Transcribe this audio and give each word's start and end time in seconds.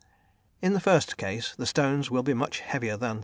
In 0.63 0.73
the 0.73 0.79
first 0.79 1.15
case, 1.15 1.53
the 1.55 1.67
stones 1.67 2.09
will 2.09 2.23
be 2.23 2.33
much 2.33 2.61
heavier 2.61 2.97
than 2.97 3.17
3. 3.17 3.19